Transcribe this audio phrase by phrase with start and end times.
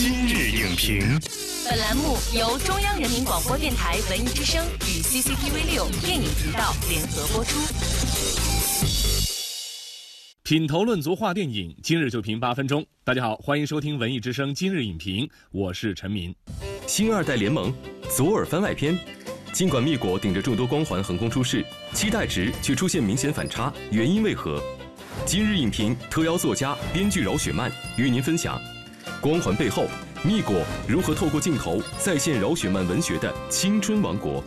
[0.00, 1.00] 今日影评，
[1.68, 7.58] 本栏目由中央人民广播电台文艺之声与 CCTV 六电影频道联合播出。
[10.44, 12.86] 品头论足话电影，今日就评八分钟。
[13.02, 16.32] 大家好，欢迎收听文艺之声今日影评，我是陈明。
[16.86, 17.74] 新二代联盟，
[18.16, 18.96] 左耳番外篇。
[19.52, 24.62] 尽管蜜果顶着众多光环横空出世，期待值却出现明显反差，原因为何？
[25.26, 28.62] 今日影评特邀作家、编剧饶雪漫与您分享。
[29.20, 29.84] 光环背后，
[30.22, 34.42] 蜜果如何透过镜头再现饶雪漫文学的青春王国？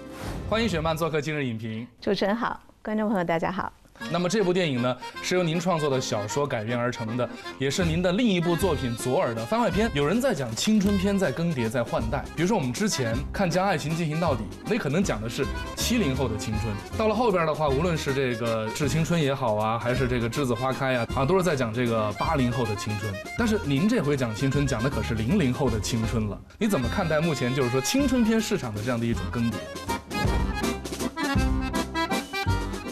[0.49, 1.87] 欢迎雪漫做客今日影评。
[1.99, 3.71] 主持人好，观众朋友大家好。
[4.09, 9.89] 那么这部电影呢，是由您创作的小说改编而成的，也是您的另一部作品《左耳》的番外篇。
[9.93, 12.23] 有人在讲青春片在更迭，在换代。
[12.35, 15.45] 比如说我们之前看《将爱情进行到底》，那可能讲的是
[15.75, 16.73] 七零后的青春。
[16.97, 23.13] 到了后边的话，无论是这个《致青春》也好啊，还是这个《栀子花开》啊，啊，都是在讲这个八零后的青春。
[23.37, 26.39] 但是您这回讲青春，讲的可是零零后的青春了。
[26.57, 29.55] 你怎么看待目前就是说青春片市场的这样的一种更迭？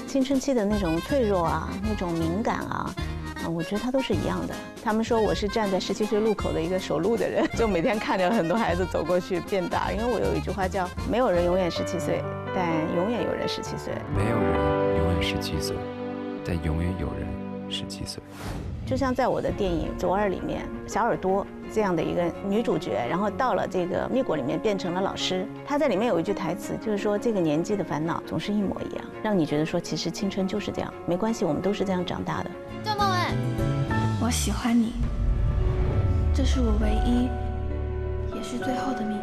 [0.09, 2.91] 青春期的那种脆弱啊，那种敏感啊，
[3.43, 4.55] 啊，我觉得他都是一样的。
[4.83, 9.91] 他们说我是站在十七岁路口的一个守路的人， 就每天看着很多孩子走过去变大。
[9.91, 12.23] 因为我有一句话叫“没有人永远十七岁，
[12.55, 12.65] 但
[12.95, 13.93] 永远有人十七岁”。
[14.17, 15.75] 没有人永远十七岁，
[16.43, 17.27] 但永远有人
[17.69, 18.19] 十七岁。
[18.87, 25.47] 就像在我的电影《左耳》里面，小耳朵这样的一个女主角，然后到了这个蜜果里面变成了老师。
[25.65, 32.51] 她在里面有一句台词，就是说这个年纪的烦恼总是一模一样，让你觉得说其实青春就是这样，没关系，我们都是这样长大的。
[32.83, 33.19] 段梦文，
[34.21, 34.93] 我喜欢你，
[36.33, 37.29] 这是我唯一
[38.35, 39.21] 也是最后的秘密。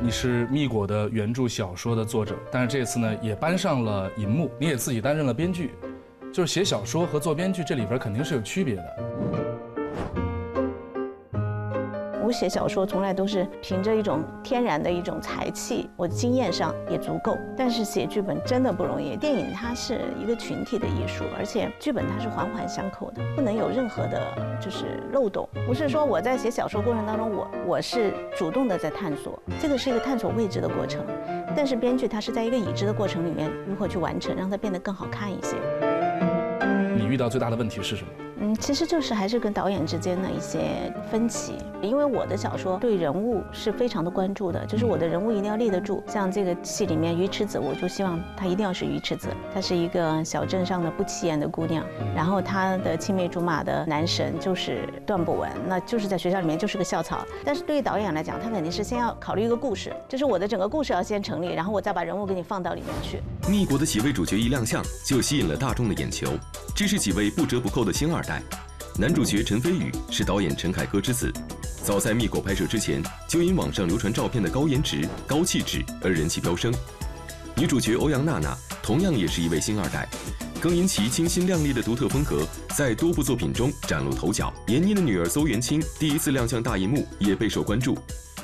[0.00, 5.72] 你是蜜果的原著小说的作者，但是这次呢也搬上了银幕，你也自己担任了编剧。
[6.30, 9.47] 就是写小说和做编剧，这里边肯定是有区别的。
[12.28, 17.34] 我写小说从来都是凭着一种天然的一种才气，我经验上也足够。
[17.56, 19.16] 但是写剧本真的不容易。
[19.16, 24.20] 电影它是一个群体的艺术，而且剧本它是环环相扣的，不能有任何的
[24.60, 25.48] 就是漏洞。
[25.66, 31.02] 不是说我在写小说过程当中，我我是主动的在探索，这个是一个探索未知的过程。
[31.56, 35.56] 但是编剧他是在一个已知的过程里面如何去完成，让它变得更好看一些。
[36.94, 38.10] 你遇到最大的问题是什么？
[38.40, 41.54] 嗯，其实就是还是跟导演之间的一些分歧。
[41.80, 46.02] 因为我的小说对人物是非常的关注的，就是我的人物一定要立得住。
[46.08, 51.84] 像这个戏里面鱼池子，我就希望她一定要是鱼池子，她是一个小镇上的不起眼的姑娘。
[52.14, 57.24] 然后她的青梅竹马的男神就是段不文，那就是在学校里面就是个校草。
[57.44, 63.20] 但是对于导演来讲，他肯定是先要考虑一个故事，就是我的整个故事要先成立，然后我再把人物给你放到里面去。
[63.48, 66.28] 逆国的几位主角一亮相就吸引了大众的眼球，
[66.74, 68.42] 这是几位不折不扣的星二代。
[68.98, 71.32] 男主角陈飞宇是导演陈凯歌之子，
[71.82, 76.74] 早在《蜜果》拍摄之前，就因网上流传照片的高颜值、高气质而人气飙升。
[77.56, 80.08] 女主角欧阳娜娜同样也是一位星二代，
[80.60, 82.46] 更因其清新亮丽的独特风格，
[82.76, 84.52] 在多部作品中崭露头角。
[84.66, 87.96] 闫妮的女儿邹元清第一次亮相大荧幕，也备受关注。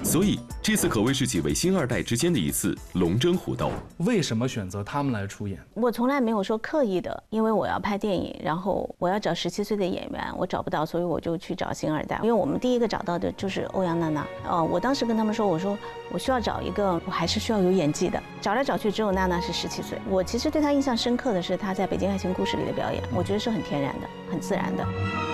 [0.02, 3.70] 所以这次可谓是几位星二代之间的一次龙争虎斗。
[3.98, 5.58] 为什么选择他们来出演？
[5.74, 12.18] 我从来没有说刻意的，因为我要拍电影，然后我要找十七岁的演员，我找不到，所以我就去找星二代。
[12.22, 14.26] 因为我们第一个找到的就是欧阳娜娜。
[14.48, 15.76] 哦，我当时跟他们说，我说
[16.10, 18.22] 我需要找一个，我还是需要有演技的。
[18.40, 19.98] 找来找去，只有娜娜是十七岁。
[20.08, 25.33] 我其实对她印象深刻的是她在《北京爱情故事》里的表演，我觉得是很天然的，很自然的。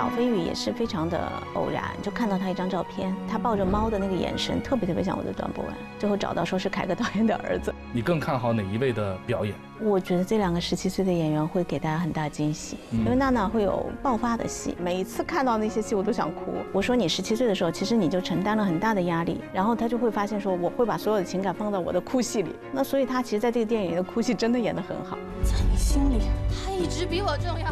[0.00, 5.74] 找飞宇也是非常的偶然，就看到他一张照片，他抱着猫的那个眼神特别特别像我的段博文。
[5.98, 7.70] 最后找到说是凯歌导演的儿子。
[7.92, 9.54] 你更看好哪一位的表演？
[9.78, 16.54] 我觉得这两个十七岁的演员会给大家很大惊喜，因为娜娜会有爆发的戏，每一次看到那些戏我都想哭。
[16.72, 22.56] 我说你十七岁的时候，其实你就承担了很大的压力，然后他就会发现说我会把所有的情感放到我的哭戏里。
[22.72, 25.18] 那所以他其实在这个电影里的哭戏真的演得很好。
[25.44, 27.70] 在你心里，他一直比我重要，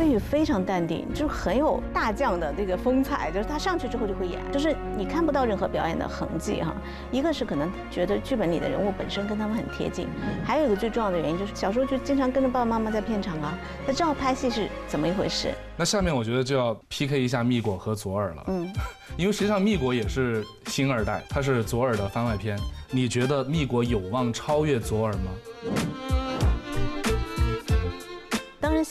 [0.00, 6.74] 飞宇非常淡定，就是很有大将的这个风采，就是他上去之后就会演，就是你看不到任何表演的痕迹哈。
[7.12, 10.08] 一个是可能觉得剧本里的人物本身跟他们很贴近，
[10.42, 13.52] 还有一个最重要的原因就是小时候就经常跟着爸爸妈妈在片场啊，
[13.86, 15.52] 他知道拍戏是怎么一回事。
[15.76, 18.72] 那下面我觉得就要 PK 一下蜜果和左耳了，嗯，
[19.18, 22.58] 因为实际上蜜果也是星二代，他是左耳的番外篇，
[22.90, 25.30] 你觉得蜜果有望超越左耳吗？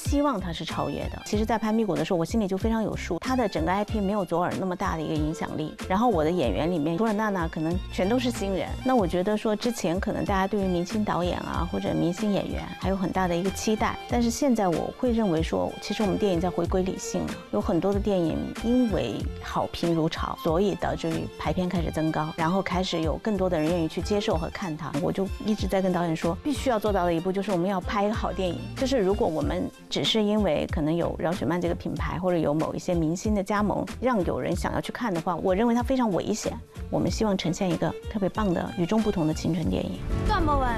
[0.10, 1.22] 希望它是超越的。
[1.24, 5.76] 其实，在拍《蜜果》的时候，我心里就非常有数，它的整个 IP 没有左耳那么大的一个影响力。
[5.88, 8.68] 然后我的演员里面，除了娜娜，可能全都是新人。
[8.84, 13.96] 那我觉得说，之前可能大家对于明星导演啊，或者明星演员，还有很大的一个期待。
[14.10, 17.34] 但是现在我会认为说，其实我们电影在回归理性了。
[17.52, 19.14] 有很多的电影因为
[19.44, 24.92] 好评如潮，所以导致于排片开始增高，然后开始有更多的人愿意去接受和看它。
[25.04, 28.60] 我就一直在跟导演说，必须要做到的一步就是我们要拍一个好电影。
[28.76, 36.52] 就是如果我们只是因为可能有饶雪漫这个品牌，或者有某一些明星的加盟，让有人想要去看的话，我认为它非常危险。
[36.90, 40.00] 我们希望呈现一个特别棒的、与众不同的青春电影。
[40.28, 40.70] 段博文，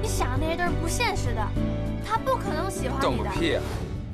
[0.00, 1.46] 你想的那些都是不现实的，
[2.04, 3.02] 他不可能喜欢你的。
[3.02, 3.58] 懂个屁！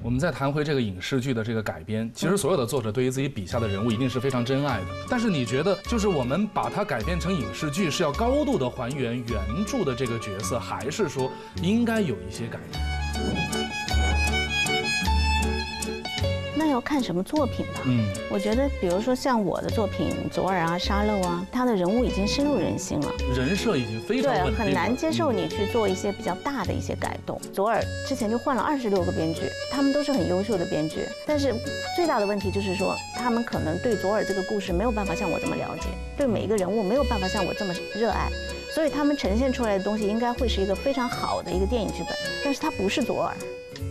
[0.05, 4.87] 我们再谈回这个影视剧的这个改编，其实所有的作者对于自己笔下的人物一定是非常珍爱的。
[5.09, 11.31] 但是你觉得，就是我们把它改编成影视剧，是要高度的还原原著的这个角色，还是说
[11.63, 13.62] 应该有一些改变？
[16.73, 17.83] 要看什么作品吧。
[17.85, 27.41] 嗯，我觉得，比如说像我的作品《左耳》啊、《沙漏》啊，他的人物已经深入人心了，人设已经非常对，很难接受你去做一些比较大的一些改动。
[27.53, 31.55] 左耳之前就换了二十六个编剧，他们都是很优秀的编剧，但是
[31.95, 38.29] 最大的问题就是说，他们可能对左耳这个故事没有办法像我这么了解，对每一个人物没有办法像我这么热爱。
[38.75, 43.37] 所以他们呈现出来的东西应该会是一个非常好的一个电影剧本，但是它不是左耳，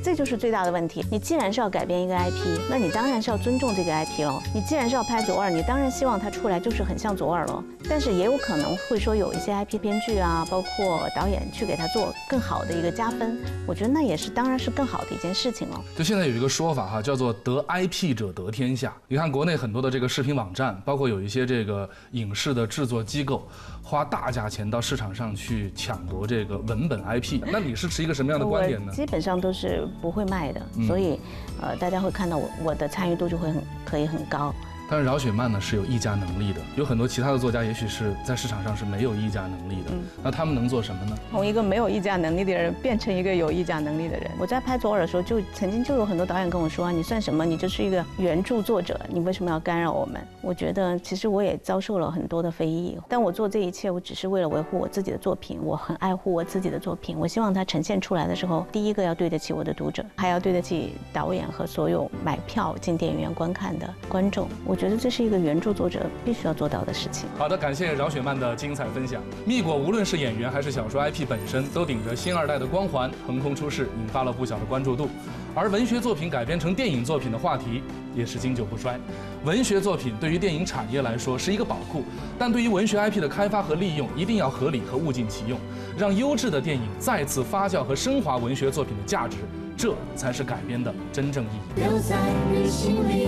[0.04, 1.06] 这就是最大的问题。
[1.12, 4.42] 你既然是要改编一个 IP，那你当然是要尊重这个 IP 喽。
[4.54, 7.64] 你既然是要拍左耳，你当然希望它出来就是很像左耳喽。
[7.88, 15.82] 但是也有可能会说有一些 IP 编剧啊，包括导演去给他做更好的一个加分，我觉得那也是当然是更好的一件事情了。
[15.96, 18.96] 就现在有一个说法哈，叫做得 IP 者得天下。
[19.08, 23.48] 你看国内很多的这个视频网站，包括有一些这个影视的制作机构，
[23.84, 27.42] 花大价钱到市场上去抢夺这个文本 IP。
[27.52, 28.94] 那你是持一个什么样的观点呢？
[28.94, 31.20] 基本上都是不会卖的，所以
[31.62, 34.54] 呃大家会看到我我的参与度就会很可以很高。
[34.92, 39.92] 但是饶雪漫呢是有议价能力的，有很多其他的作家也许是在市场上是没有议价能力的。
[40.22, 41.18] 那他们能做什么呢？
[41.32, 44.30] 从一个没有议价能力的人变成一个有议价能力的人。
[44.38, 47.46] 我在拍左耳的时候，就曾经就有很多导演跟我说啊，你算什么？
[47.46, 50.22] 你就是一个原著作者，你为什么要干扰我们？
[50.42, 64.50] 我觉得其实我也遭受了很多的非议，但我做这一切，我只是为了维护我自己的作品，我很爱护我自己的作品，我希望它呈现出来的时候，第一个要对得起我的读者，还要对得起导演和所有买票进电影院观看的观众。
[64.66, 67.30] 我觉得这是一个原著作者必须要做到的事情。
[67.38, 69.22] 好的，感谢饶雪漫的精彩分享。
[69.46, 75.08] 蜜果无论是演员还是小说 IP 本身，都顶着新二代的光环，横空出世，引发了不小的关注度。
[75.54, 77.84] 而文学作品改编成电影作品的话题
[78.16, 79.00] 也是经久不衰。
[79.46, 82.04] 文学作品对于电影产业来说是一个宝库，
[82.40, 85.60] 但对于文学 IP 的开发和利用，一定要合理和物尽其用，
[85.96, 89.38] 让优质的电影再次发酵和升华文学作品的价值，
[89.78, 91.82] 这才是改编的真正意义。
[91.82, 92.18] 留在
[92.52, 93.28] 你心里，